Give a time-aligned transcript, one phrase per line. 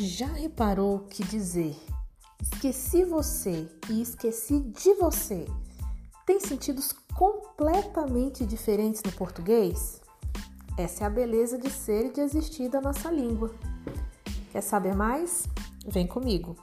[0.00, 1.76] Já reparou que dizer
[2.40, 5.44] esqueci você e esqueci de você
[6.24, 10.00] tem sentidos completamente diferentes no português?
[10.78, 13.52] Essa é a beleza de ser e de existir da nossa língua.
[14.52, 15.48] Quer saber mais?
[15.88, 16.54] Vem comigo!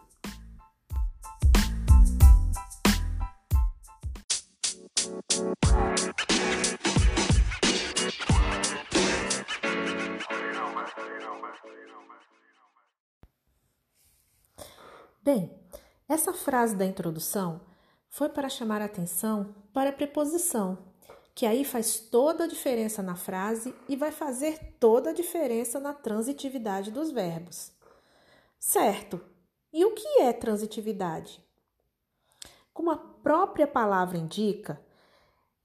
[15.26, 15.52] Bem,
[16.08, 17.60] essa frase da introdução
[18.08, 20.78] foi para chamar a atenção para a preposição,
[21.34, 25.96] que aí faz toda a diferença na frase e vai fazer toda a diferença na
[25.96, 27.72] transitividade dos verbos.
[28.60, 29.20] Certo,
[29.74, 31.44] e o que é transitividade?
[32.72, 34.80] Como a própria palavra indica,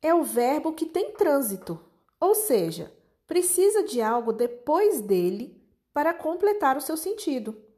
[0.01, 1.79] é o verbo que tem trânsito,
[2.19, 2.91] ou seja,
[3.27, 5.63] precisa de algo depois dele
[5.93, 7.69] para completar o seu sentido.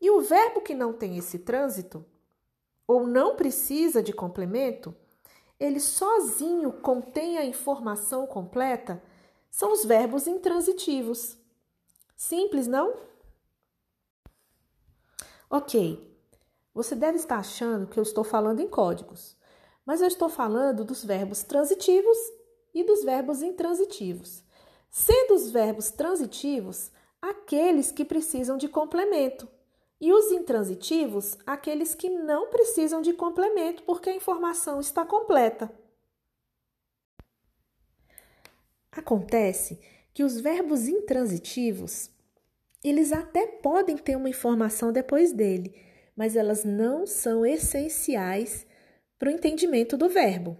[0.00, 2.04] E o verbo que não tem esse trânsito,
[2.86, 4.94] ou não precisa de complemento,
[5.58, 9.02] ele sozinho contém a informação completa,
[9.50, 11.36] são os verbos intransitivos.
[12.16, 12.94] Simples, não?
[15.50, 16.16] Ok,
[16.72, 19.36] você deve estar achando que eu estou falando em códigos,
[19.84, 22.18] mas eu estou falando dos verbos transitivos
[22.72, 24.44] e dos verbos intransitivos.
[24.90, 26.90] Sendo os verbos transitivos
[27.20, 29.48] aqueles que precisam de complemento
[30.00, 35.70] e os intransitivos, aqueles que não precisam de complemento porque a informação está completa.
[38.92, 39.80] Acontece
[40.14, 42.10] que os verbos intransitivos,
[42.82, 45.74] eles até podem ter uma informação depois dele,
[46.16, 48.66] mas elas não são essenciais
[49.18, 50.56] para o entendimento do verbo.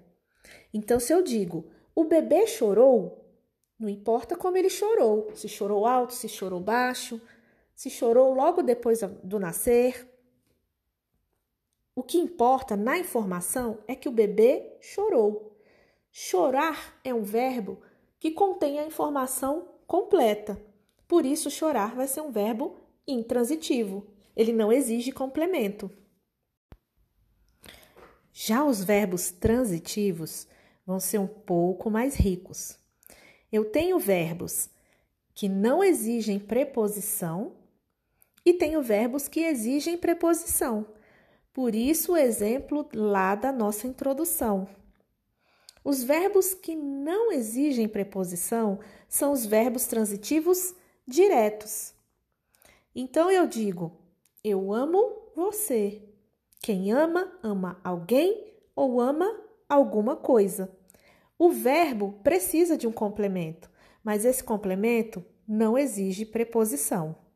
[0.73, 3.25] Então, se eu digo o bebê chorou,
[3.77, 7.21] não importa como ele chorou, se chorou alto, se chorou baixo,
[7.79, 10.13] se chorou logo depois do nascer.
[11.95, 15.57] O que importa na informação é que o bebê chorou.
[16.11, 17.81] Chorar é um verbo
[18.19, 20.61] que contém a informação completa.
[21.07, 24.09] Por isso, chorar vai ser um verbo intransitivo.
[24.35, 25.89] Ele não exige complemento.
[28.33, 30.49] Já os verbos transitivos
[30.85, 32.77] vão ser um pouco mais ricos.
[33.53, 34.69] Eu tenho verbos
[35.33, 37.57] que não exigem preposição
[38.49, 40.87] e tenho verbos que exigem preposição.
[41.53, 44.67] Por isso, o exemplo lá da nossa introdução.
[45.85, 50.75] Os verbos que não exigem preposição são os verbos transitivos
[51.07, 51.93] diretos.
[52.95, 53.93] Então eu digo:
[54.43, 56.03] eu amo você.
[56.63, 59.31] Quem ama, ama alguém ou ama
[59.69, 60.75] alguma coisa.
[61.39, 63.71] O verbo precisa de um complemento,
[64.03, 67.28] mas esse complemento não exige preposição.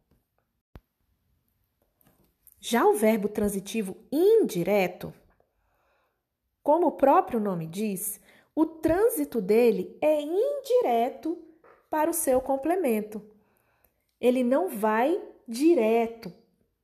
[2.65, 5.13] Já o verbo transitivo indireto,
[6.63, 8.21] como o próprio nome diz,
[8.55, 11.37] o trânsito dele é indireto
[11.91, 13.21] para o seu complemento.
[14.21, 16.33] Ele não vai direto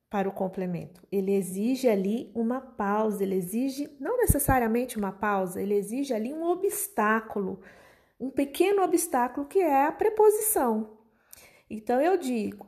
[0.09, 1.01] para o complemento.
[1.09, 6.43] Ele exige ali uma pausa, ele exige não necessariamente uma pausa, ele exige ali um
[6.43, 7.61] obstáculo,
[8.19, 10.97] um pequeno obstáculo que é a preposição.
[11.69, 12.67] Então eu digo: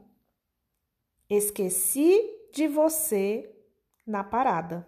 [1.30, 3.50] esqueci de você
[4.06, 4.88] na parada.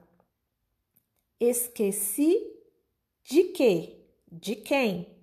[1.39, 2.53] Esqueci
[3.23, 3.99] de quê?
[4.31, 5.17] De quem?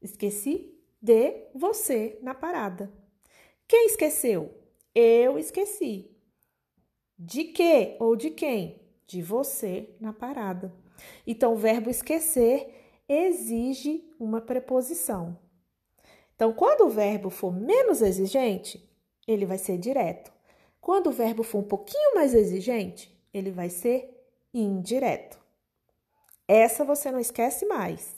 [0.00, 2.92] Esqueci de você na parada.
[3.68, 4.54] Quem esqueceu?
[4.94, 6.10] Eu esqueci.
[7.18, 8.80] De quê ou de quem?
[9.06, 10.74] De você na parada.
[11.26, 12.74] Então, o verbo esquecer
[13.08, 15.38] exige uma preposição.
[16.34, 18.86] Então, quando o verbo for menos exigente,
[19.26, 20.35] ele vai ser direto.
[20.80, 24.08] Quando o verbo for um pouquinho mais exigente, ele vai ser
[24.52, 25.38] indireto.
[26.48, 28.14] Essa você não esquece mais.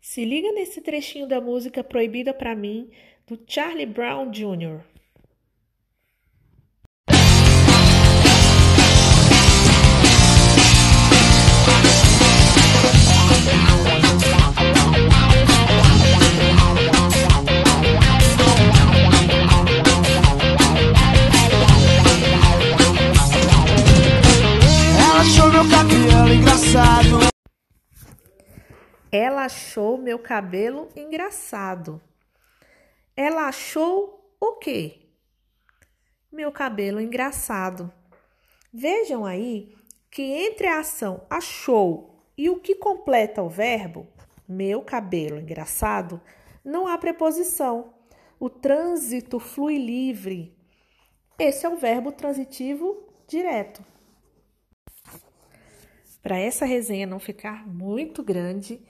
[0.00, 2.90] Se liga nesse trechinho da música Proibida para mim
[3.26, 4.95] do Charlie Brown Jr.
[29.10, 31.98] Ela achou meu cabelo engraçado.
[33.16, 35.08] Ela achou o quê?
[36.30, 37.90] Meu cabelo engraçado.
[38.70, 39.74] Vejam aí
[40.10, 44.06] que entre a ação achou e o que completa o verbo,
[44.46, 46.20] meu cabelo engraçado,
[46.62, 47.94] não há preposição.
[48.38, 50.54] o trânsito flui livre.
[51.38, 53.95] Esse é o verbo transitivo direto.
[56.26, 58.80] Para essa resenha não ficar muito grande,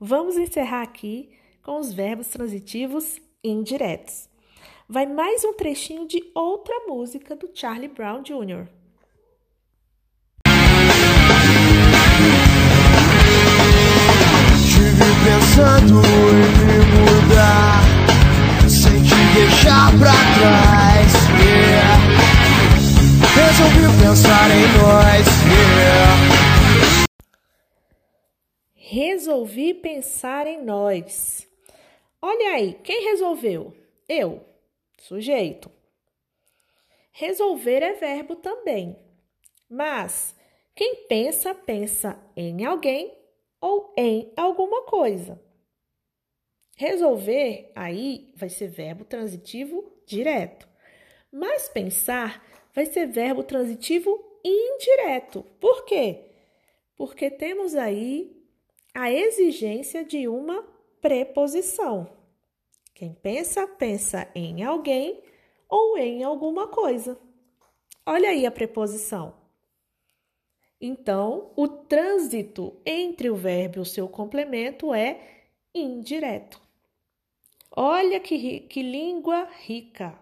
[0.00, 1.28] vamos encerrar aqui
[1.62, 4.30] com os verbos transitivos indiretos.
[4.88, 8.66] Vai mais um trechinho de outra música do Charlie Brown Jr.
[28.96, 31.46] Resolvi pensar em nós.
[32.22, 33.76] Olha aí, quem resolveu?
[34.08, 34.42] Eu,
[34.98, 35.70] sujeito.
[37.12, 38.98] Resolver é verbo também,
[39.68, 40.34] mas
[40.74, 43.14] quem pensa, pensa em alguém
[43.60, 45.38] ou em alguma coisa.
[46.74, 50.66] Resolver aí vai ser verbo transitivo direto,
[51.30, 52.42] mas pensar
[52.74, 55.42] vai ser verbo transitivo indireto.
[55.60, 56.30] Por quê?
[56.96, 58.34] Porque temos aí
[58.96, 60.62] a exigência de uma
[61.02, 62.10] preposição.
[62.94, 65.22] Quem pensa, pensa em alguém
[65.68, 67.18] ou em alguma coisa.
[68.06, 69.34] Olha aí a preposição.
[70.80, 75.20] Então, o trânsito entre o verbo e o seu complemento é
[75.74, 76.58] indireto.
[77.70, 80.18] Olha que, que língua rica!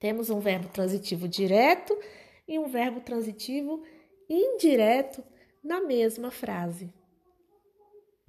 [0.00, 1.96] Temos um verbo transitivo direto
[2.48, 3.84] e um verbo transitivo
[4.28, 5.22] indireto
[5.62, 6.92] na mesma frase.